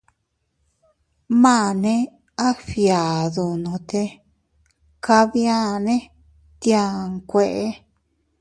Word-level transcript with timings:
Maane 1.41 1.93
a 2.45 2.47
fgiadunote 2.59 4.03
kabiane 5.05 5.95
tia 6.61 6.83
nkue. 7.11 7.47